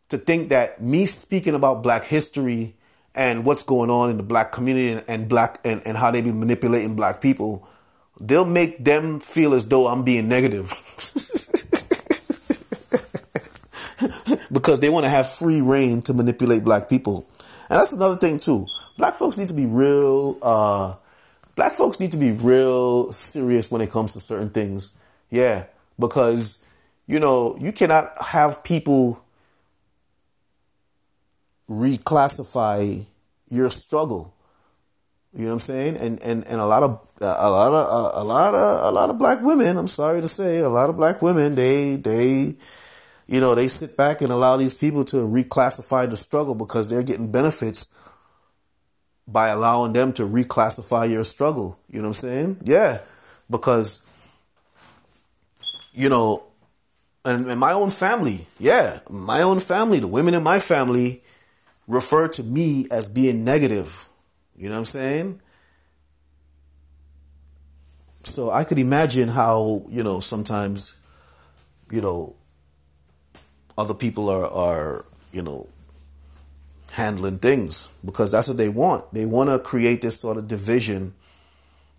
to 0.09 0.19
think 0.19 0.50
that 0.50 0.81
me 0.81 1.07
speaking 1.07 1.54
about 1.54 1.83
black 1.83 2.04
history 2.04 2.75
and 3.14 3.45
what's 3.45 3.62
going 3.62 3.90
on 3.90 4.11
in 4.11 4.16
the 4.16 4.23
black 4.23 4.52
community 4.52 4.93
and, 4.93 5.04
and 5.09 5.28
black 5.28 5.61
and, 5.64 5.81
and 5.87 5.97
how 5.97 6.11
they 6.11 6.21
be 6.21 6.33
manipulating 6.33 6.97
black 6.97 7.21
people, 7.21 7.66
they'll 8.21 8.45
make 8.45 8.85
them 8.85 9.21
feel 9.21 9.54
as 9.54 9.66
though 9.66 9.87
I'm 9.87 10.04
being 10.04 10.28
negative. 10.28 10.71
because 14.64 14.80
they 14.80 14.88
want 14.88 15.04
to 15.04 15.11
have 15.11 15.28
free 15.28 15.61
reign 15.61 16.00
to 16.00 16.14
manipulate 16.14 16.64
black 16.64 16.88
people. 16.88 17.28
And 17.68 17.78
that's 17.78 17.92
another 17.92 18.16
thing 18.16 18.38
too. 18.38 18.66
Black 18.97 19.12
folks 19.12 19.38
need 19.38 19.49
to 19.49 19.54
be 19.54 19.66
real 19.66 20.38
uh, 20.42 20.94
black 21.54 21.73
folks 21.73 22.00
need 22.00 22.12
to 22.12 22.16
be 22.16 22.33
real 22.33 23.12
serious 23.12 23.71
when 23.71 23.83
it 23.83 23.90
comes 23.90 24.14
to 24.14 24.21
certain 24.21 24.49
things. 24.49 24.97
Yeah 25.28 25.66
because 25.99 26.64
you 27.06 27.21
know 27.21 27.56
you 27.61 27.73
cannot 27.73 28.12
have 28.33 28.64
people 28.64 29.25
reclassify 31.68 33.06
your 33.49 33.71
struggle. 33.71 34.35
You 35.33 35.42
know 35.42 35.47
what 35.47 35.52
i'm 35.54 35.59
saying? 35.61 35.97
And 35.97 36.23
and 36.23 36.47
and 36.47 36.61
a 36.61 36.66
lot 36.66 36.83
of 36.83 37.00
a 37.21 37.50
lot 37.50 37.73
of 37.73 38.23
a 38.23 38.25
lot 38.25 38.54
of 38.54 38.85
a 38.85 38.90
lot 38.90 39.11
of 39.11 39.18
black 39.18 39.40
women 39.40 39.78
i'm 39.78 39.88
sorry 39.88 40.21
to 40.21 40.28
say 40.28 40.59
a 40.59 40.68
lot 40.68 40.90
of 40.90 40.97
black 40.97 41.23
women 41.23 41.54
they 41.54 41.97
they 41.97 42.54
you 43.26 43.40
know 43.40 43.54
they 43.54 43.69
sit 43.69 43.97
back 43.97 44.21
and 44.21 44.31
allow 44.31 44.57
these 44.57 44.76
people 44.76 45.04
to 45.07 45.16
reclassify 45.16 46.09
the 46.09 46.16
struggle 46.16 46.54
because 46.54 46.88
they're 46.88 47.02
getting 47.02 47.31
benefits 47.31 47.88
by 49.26 49.49
allowing 49.49 49.93
them 49.93 50.12
to 50.12 50.23
reclassify 50.23 51.11
your 51.11 51.25
struggle. 51.25 51.78
You 51.88 51.99
know 51.99 52.09
what 52.09 52.09
I'm 52.09 52.28
saying? 52.28 52.57
Yeah. 52.64 53.00
Because, 53.49 54.04
you 55.93 56.09
know, 56.09 56.43
and, 57.25 57.47
and 57.47 57.59
my 57.59 57.73
own 57.73 57.90
family, 57.90 58.47
yeah, 58.59 59.00
my 59.09 59.40
own 59.40 59.61
family, 59.61 59.99
the 59.99 60.09
women 60.09 60.35
in 60.35 60.43
my 60.43 60.59
family 60.59 61.23
refer 61.87 62.28
to 62.28 62.43
me 62.43 62.87
as 62.90 63.09
being 63.09 63.45
negative. 63.45 64.09
You 64.57 64.69
know 64.69 64.75
what 64.75 64.81
I'm 64.81 64.85
saying? 64.85 65.40
So 68.25 68.50
I 68.50 68.64
could 68.64 68.78
imagine 68.78 69.28
how, 69.28 69.85
you 69.88 70.02
know, 70.02 70.21
sometimes, 70.21 70.99
you 71.90 72.00
know, 72.00 72.37
other 73.76 73.95
people 73.95 74.28
are, 74.28 74.47
are, 74.47 75.04
you 75.33 75.43
know, 75.43 75.69
handling 76.93 77.38
things 77.38 77.90
because 78.04 78.31
that's 78.31 78.49
what 78.49 78.57
they 78.57 78.69
want. 78.69 79.12
They 79.12 79.26
want 79.26 79.50
to 79.50 79.59
create 79.59 80.02
this 80.02 80.19
sort 80.19 80.37
of 80.37 80.47
division. 80.47 81.14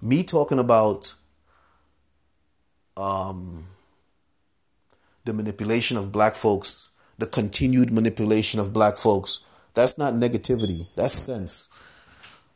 Me 0.01 0.23
talking 0.23 0.59
about 0.59 1.13
um, 2.95 3.65
the 5.25 5.33
manipulation 5.33 5.97
of 5.97 6.11
black 6.11 6.35
folks, 6.35 6.89
the 7.17 7.25
continued 7.25 7.91
manipulation 7.91 8.59
of 8.59 8.71
black 8.71 8.97
folks, 8.97 9.45
that's 9.73 9.97
not 9.97 10.13
negativity. 10.13 10.87
That's 10.95 11.13
sense. 11.13 11.69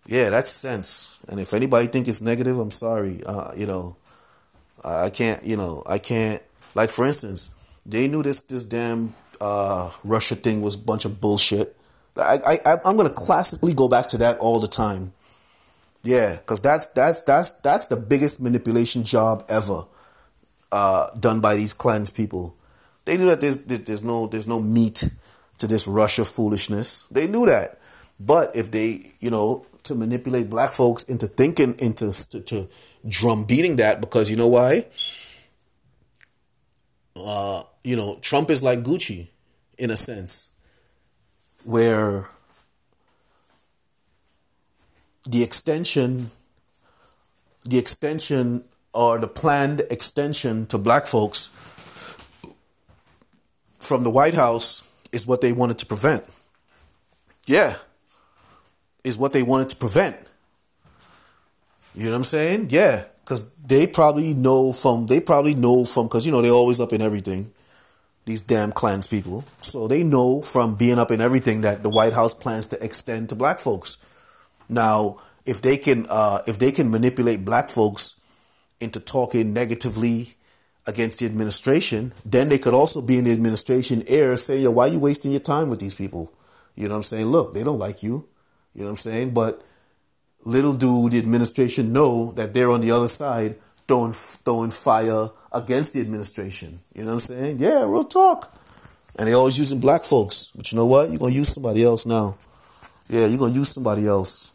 Yeah, 0.07 0.29
that's 0.29 0.49
sense. 0.49 1.19
And 1.27 1.39
if 1.39 1.53
anybody 1.53 1.88
think 1.88 2.07
it's 2.07 2.21
negative, 2.21 2.57
I'm 2.57 2.71
sorry. 2.71 3.21
Uh, 3.25 3.51
you 3.55 3.65
know, 3.65 3.97
I 4.83 5.09
can't. 5.09 5.43
You 5.43 5.57
know, 5.57 5.83
I 5.85 5.97
can't. 5.97 6.41
Like 6.73 6.89
for 6.89 7.05
instance, 7.05 7.51
they 7.89 8.08
knew 8.08 8.24
this 8.24 8.41
this 8.43 8.63
damn 8.63 9.13
uh, 9.41 9.91
Russia 10.03 10.36
thing 10.36 10.62
was 10.62 10.75
a 10.75 10.79
bunch 10.79 11.05
of 11.05 11.19
bullshit. 11.19 11.75
I, 12.17 12.60
I 12.65 12.77
I'm 12.86 12.98
gonna 12.98 13.10
classically 13.10 13.74
go 13.74 13.88
back 13.88 14.08
to 14.10 14.17
that 14.17 14.38
all 14.39 14.60
the 14.60 14.67
time. 14.67 15.13
Yeah, 16.03 16.38
because 16.38 16.62
that's 16.62 16.88
that's 16.88 17.24
that's 17.24 17.51
that's 17.51 17.88
the 17.88 17.98
biggest 17.98 18.39
manipulation 18.41 19.03
job 19.03 19.46
ever 19.50 19.84
uh, 20.72 21.10
done 21.19 21.41
by 21.41 21.55
these 21.55 21.74
Klans 21.74 22.10
people. 22.10 22.55
They 23.05 23.17
knew 23.17 23.27
that 23.27 23.41
there's 23.41 23.58
there's 23.58 24.03
no 24.03 24.27
there's 24.27 24.48
no 24.48 24.60
meat 24.60 25.10
to 25.58 25.67
this 25.67 25.88
Russia 25.88 26.25
foolishness. 26.25 27.03
They 27.12 27.27
knew 27.27 27.46
that, 27.46 27.79
but 28.19 28.55
if 28.55 28.72
they 28.72 29.12
you 29.19 29.31
know 29.31 29.65
to 29.84 29.96
manipulate 29.96 30.50
black 30.50 30.72
folks 30.72 31.03
into 31.05 31.27
thinking 31.27 31.75
into 31.79 32.12
to, 32.29 32.41
to 32.41 32.67
drum 33.08 33.43
beating 33.43 33.77
that 33.77 34.01
because 34.01 34.29
you 34.29 34.38
know 34.38 34.48
why? 34.48 34.86
Uh, 37.15 37.63
you 37.83 37.95
know 37.95 38.17
Trump 38.21 38.50
is 38.50 38.62
like 38.62 38.83
Gucci 38.83 39.27
in 39.77 39.89
a 39.91 39.98
sense 39.98 40.50
where 41.63 42.29
the 45.25 45.43
extension 45.43 46.31
the 47.63 47.77
extension 47.77 48.63
or 48.93 49.19
the 49.19 49.27
planned 49.27 49.81
extension 49.91 50.65
to 50.67 50.77
black 50.77 51.07
folks 51.07 51.50
from 53.77 54.03
the 54.03 54.09
White 54.09 54.33
House 54.33 54.89
is 55.12 55.25
what 55.27 55.41
they 55.41 55.51
wanted 55.51 55.77
to 55.79 55.86
prevent. 55.86 56.24
Yeah. 57.45 57.75
Is 59.03 59.17
what 59.17 59.33
they 59.33 59.43
wanted 59.43 59.69
to 59.69 59.75
prevent. 59.75 60.17
You 61.95 62.05
know 62.05 62.12
what 62.12 62.17
I'm 62.17 62.24
saying? 62.24 62.67
Yeah. 62.69 63.05
Because 63.24 63.50
they 63.53 63.88
probably 63.88 64.33
know 64.33 64.74
from, 64.74 65.07
they 65.07 65.19
probably 65.19 65.53
know 65.53 65.86
from, 65.86 66.07
because, 66.07 66.25
you 66.25 66.31
know, 66.31 66.41
they're 66.41 66.51
always 66.51 66.79
up 66.79 66.93
in 66.93 67.01
everything 67.01 67.51
these 68.29 68.41
damn 68.41 68.71
Klans 68.71 69.07
people. 69.07 69.43
So 69.59 69.88
they 69.88 70.03
know 70.03 70.43
from 70.43 70.75
being 70.75 71.00
up 71.00 71.09
in 71.09 71.19
everything 71.19 71.62
that 71.62 71.81
the 71.81 71.89
White 71.89 72.13
House 72.13 72.36
plans 72.36 72.67
to 72.67 72.83
extend 72.83 73.29
to 73.29 73.36
black 73.36 73.59
folks. 73.59 73.98
Now, 74.69 75.17
if 75.48 75.63
they 75.63 75.77
can, 75.77 76.05
uh, 76.09 76.43
if 76.45 76.59
they 76.59 76.71
can 76.71 76.91
manipulate 76.91 77.43
black 77.43 77.69
folks 77.69 78.21
into 78.79 79.00
talking 79.00 79.51
negatively 79.51 80.36
against 80.86 81.19
the 81.19 81.25
administration, 81.25 82.13
then 82.24 82.50
they 82.50 82.59
could 82.59 82.75
also 82.75 83.01
be 83.01 83.17
in 83.17 83.24
the 83.24 83.31
administration 83.31 84.03
air 84.05 84.38
saying, 84.38 84.62
"Yo, 84.62 84.69
why 84.69 84.86
are 84.86 84.93
you 84.93 85.00
wasting 85.00 85.31
your 85.31 85.39
time 85.39 85.67
with 85.69 85.79
these 85.79 85.95
people?" 85.95 86.31
You 86.75 86.88
know 86.88 86.93
what 86.93 86.98
I'm 86.98 87.03
saying? 87.03 87.25
Look, 87.25 87.55
they 87.55 87.63
don't 87.63 87.79
like 87.79 88.03
you. 88.03 88.27
You 88.75 88.81
know 88.81 88.86
what 88.86 88.91
I'm 88.91 88.98
saying? 88.98 89.31
But 89.31 89.59
little 90.45 90.75
do 90.75 91.09
the 91.09 91.17
administration 91.17 91.91
know 91.91 92.31
that 92.33 92.53
they're 92.53 92.71
on 92.71 92.81
the 92.81 92.91
other 92.91 93.07
side 93.07 93.55
throwing 93.88 94.13
throwing 94.13 94.69
fire 94.69 95.29
against 95.51 95.93
the 95.93 96.01
administration. 96.01 96.79
You 96.93 97.01
know 97.01 97.07
what 97.07 97.13
I'm 97.13 97.19
saying? 97.19 97.59
Yeah, 97.59 97.83
real 97.83 98.03
talk. 98.03 98.53
And 99.17 99.27
they 99.27 99.33
always 99.33 99.57
using 99.57 99.79
black 99.79 100.03
folks. 100.03 100.51
But 100.55 100.71
you 100.71 100.77
know 100.77 100.85
what? 100.85 101.09
You're 101.09 101.19
gonna 101.19 101.33
use 101.33 101.53
somebody 101.53 101.83
else 101.83 102.05
now. 102.05 102.37
Yeah, 103.09 103.25
you're 103.25 103.39
gonna 103.39 103.53
use 103.53 103.69
somebody 103.69 104.07
else. 104.07 104.51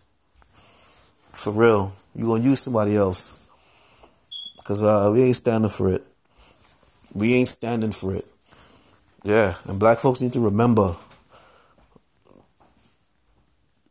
For 1.33 1.53
real. 1.53 1.93
You're 2.15 2.29
gonna 2.29 2.45
use 2.45 2.61
somebody 2.61 2.97
else. 2.97 3.41
Cause 4.65 4.83
uh, 4.83 5.11
we 5.13 5.23
ain't 5.23 5.37
standing 5.37 5.69
for 5.71 5.93
it. 5.93 6.03
We 7.13 7.35
ain't 7.35 7.49
standing 7.49 7.93
for 7.93 8.15
it. 8.15 8.25
Yeah, 9.23 9.55
and 9.69 9.79
black 9.79 9.99
folks 9.99 10.21
need 10.21 10.33
to 10.35 10.41
remember. 10.41 10.97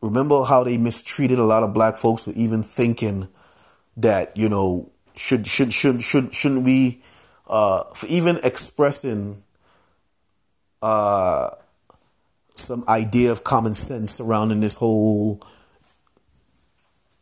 Remember 0.01 0.43
how 0.43 0.63
they 0.63 0.77
mistreated 0.77 1.39
a 1.39 1.43
lot 1.43 1.63
of 1.63 1.73
black 1.73 1.97
folks 1.97 2.25
for 2.25 2.31
even 2.31 2.63
thinking 2.63 3.27
that, 3.97 4.35
you 4.35 4.49
know, 4.49 4.91
should 5.15 5.47
should 5.47 5.73
should 5.73 6.01
should 6.01 6.33
shouldn't 6.33 6.63
we 6.65 7.01
uh, 7.47 7.83
for 7.93 8.07
even 8.07 8.39
expressing 8.43 9.43
uh, 10.81 11.51
some 12.55 12.83
idea 12.87 13.31
of 13.31 13.43
common 13.43 13.73
sense 13.73 14.11
surrounding 14.11 14.59
this 14.61 14.75
whole 14.75 15.41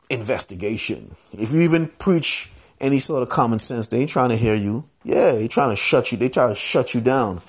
investigation. 0.09 1.15
If 1.33 1.53
you 1.53 1.61
even 1.61 1.87
preach 1.87 2.51
any 2.79 2.99
sort 2.99 3.23
of 3.23 3.29
common 3.29 3.59
sense, 3.59 3.87
they 3.87 3.99
ain't 3.99 4.09
trying 4.09 4.29
to 4.29 4.35
hear 4.35 4.55
you. 4.55 4.85
Yeah, 5.03 5.33
they 5.33 5.47
trying 5.47 5.69
to 5.69 5.75
shut 5.75 6.11
you. 6.11 6.17
They 6.17 6.29
try 6.29 6.47
to 6.47 6.55
shut 6.55 6.93
you 6.93 7.01
down. 7.01 7.41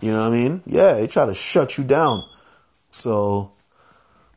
You 0.00 0.12
know 0.12 0.20
what 0.28 0.32
I 0.32 0.36
mean? 0.36 0.62
Yeah, 0.66 0.94
they 0.94 1.06
try 1.06 1.26
to 1.26 1.34
shut 1.34 1.78
you 1.78 1.84
down. 1.84 2.24
So 2.90 3.52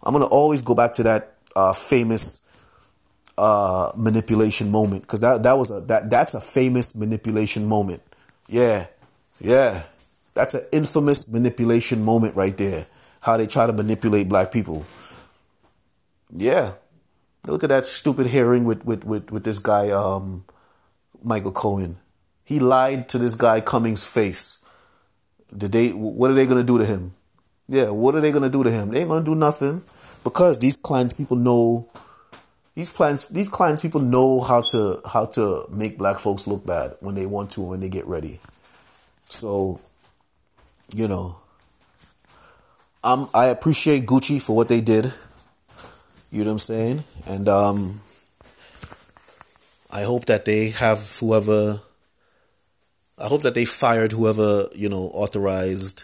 I'm 0.04 0.14
gonna 0.14 0.26
always 0.26 0.62
go 0.62 0.76
back 0.76 0.94
to 0.94 1.04
that 1.04 1.36
uh, 1.56 1.74
famous 1.74 2.42
uh, 3.38 3.92
manipulation 3.96 4.72
moment 4.72 5.04
because 5.04 5.22
that 5.22 5.44
that 5.44 5.58
was 5.58 5.70
a 5.70 5.80
that 5.82 6.10
that's 6.10 6.34
a 6.34 6.42
famous 6.42 6.96
manipulation 6.96 7.66
moment. 7.66 8.02
Yeah, 8.48 8.88
yeah, 9.40 9.84
that's 10.34 10.54
an 10.54 10.66
infamous 10.72 11.28
manipulation 11.28 12.04
moment 12.04 12.36
right 12.36 12.58
there. 12.58 12.88
How 13.22 13.38
they 13.38 13.48
try 13.48 13.68
to 13.68 13.74
manipulate 13.74 14.30
black 14.30 14.52
people. 14.52 14.86
Yeah, 16.32 16.74
look 17.46 17.64
at 17.64 17.70
that 17.70 17.86
stupid 17.86 18.28
hearing 18.28 18.66
with 18.66 18.86
with 18.86 19.04
with, 19.04 19.32
with 19.32 19.44
this 19.44 19.60
guy 19.60 19.90
um, 19.90 20.46
Michael 21.24 21.52
Cohen. 21.52 21.98
He 22.44 22.60
lied 22.60 23.10
to 23.10 23.18
this 23.18 23.36
guy 23.36 23.60
Cummings' 23.62 24.10
face. 24.10 24.64
Did 25.56 25.72
they? 25.74 25.90
What 25.90 26.32
are 26.32 26.34
they 26.34 26.46
gonna 26.46 26.64
do 26.64 26.78
to 26.78 26.86
him? 26.86 27.14
Yeah, 27.68 27.90
what 27.90 28.16
are 28.16 28.22
they 28.22 28.32
gonna 28.32 28.50
do 28.50 28.64
to 28.64 28.72
him? 28.72 28.90
They 28.90 29.02
ain't 29.02 29.10
gonna 29.10 29.24
do 29.26 29.36
nothing 29.36 29.84
because 30.24 30.60
these 30.60 30.78
Klans 30.78 31.14
people 31.14 31.38
know 31.38 31.90
these 32.78 32.92
Klans 32.92 33.28
these 33.30 33.50
Klans 33.50 33.82
people 33.82 34.02
know 34.02 34.40
how 34.40 34.62
to 34.62 35.02
how 35.04 35.26
to 35.26 35.66
make 35.72 35.98
black 35.98 36.20
folks 36.20 36.46
look 36.46 36.64
bad 36.64 36.96
when 37.00 37.16
they 37.16 37.26
want 37.26 37.50
to 37.54 37.62
when 37.62 37.80
they 37.80 37.90
get 37.90 38.06
ready. 38.06 38.40
So, 39.26 39.82
you 40.94 41.08
know, 41.08 41.40
um, 43.04 43.30
I 43.34 43.48
appreciate 43.48 44.06
Gucci 44.06 44.40
for 44.40 44.56
what 44.56 44.68
they 44.68 44.80
did. 44.80 45.12
You 46.32 46.44
know 46.44 46.52
what 46.52 46.52
I'm 46.52 46.60
saying? 46.60 47.04
And 47.26 47.50
um, 47.50 48.02
I 49.90 50.04
hope 50.04 50.26
that 50.26 50.46
they 50.46 50.70
have 50.70 51.00
whoever. 51.20 51.80
I 53.18 53.26
hope 53.26 53.42
that 53.42 53.56
they 53.56 53.66
fired 53.66 54.12
whoever 54.12 54.68
you 54.76 54.88
know 54.88 55.10
authorized 55.16 56.04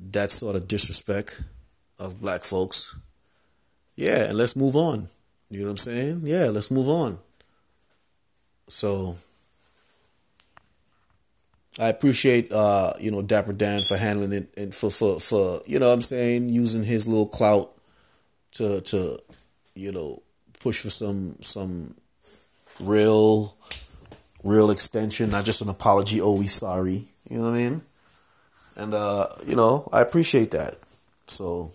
that 0.00 0.32
sort 0.32 0.56
of 0.56 0.66
disrespect 0.66 1.40
of 2.00 2.20
black 2.20 2.42
folks 2.42 2.96
yeah, 3.98 4.28
and 4.28 4.38
let's 4.38 4.54
move 4.54 4.76
on. 4.76 5.08
You 5.50 5.60
know 5.60 5.64
what 5.66 5.70
I'm 5.72 5.76
saying? 5.78 6.20
Yeah, 6.22 6.46
let's 6.46 6.70
move 6.70 6.88
on. 6.88 7.18
So 8.68 9.16
I 11.80 11.88
appreciate 11.88 12.52
uh, 12.52 12.92
you 13.00 13.10
know, 13.10 13.22
Dapper 13.22 13.52
Dan 13.52 13.82
for 13.82 13.96
handling 13.96 14.32
it 14.32 14.54
and 14.56 14.72
for 14.72 14.88
for 14.88 15.18
for 15.18 15.62
you 15.66 15.80
know 15.80 15.88
what 15.88 15.94
I'm 15.94 16.02
saying, 16.02 16.48
using 16.48 16.84
his 16.84 17.08
little 17.08 17.26
clout 17.26 17.72
to 18.52 18.80
to 18.82 19.18
you 19.74 19.90
know, 19.90 20.22
push 20.60 20.80
for 20.80 20.90
some 20.90 21.34
some 21.40 21.96
real 22.78 23.56
real 24.44 24.70
extension, 24.70 25.28
not 25.30 25.44
just 25.44 25.60
an 25.60 25.68
apology, 25.68 26.20
oh 26.20 26.36
we 26.36 26.46
sorry. 26.46 27.08
You 27.28 27.38
know 27.38 27.50
what 27.50 27.54
I 27.54 27.56
mean? 27.56 27.82
And 28.76 28.94
uh, 28.94 29.26
you 29.44 29.56
know, 29.56 29.88
I 29.92 30.02
appreciate 30.02 30.52
that. 30.52 30.76
So 31.26 31.72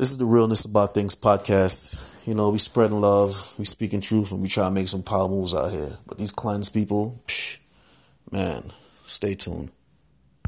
this 0.00 0.10
is 0.12 0.16
the 0.16 0.24
Realness 0.24 0.64
About 0.64 0.94
Things 0.94 1.14
podcast. 1.14 2.26
You 2.26 2.32
know, 2.32 2.48
we 2.48 2.56
spreading 2.56 3.02
love, 3.02 3.52
we 3.58 3.66
speaking 3.66 4.00
truth, 4.00 4.32
and 4.32 4.40
we 4.40 4.48
try 4.48 4.64
to 4.64 4.70
make 4.70 4.88
some 4.88 5.02
power 5.02 5.28
moves 5.28 5.52
out 5.52 5.72
here. 5.72 5.98
But 6.06 6.16
these 6.16 6.32
Klans, 6.32 6.70
people, 6.70 7.20
psh, 7.26 7.58
man, 8.32 8.72
stay 9.04 9.34
tuned. 9.34 9.70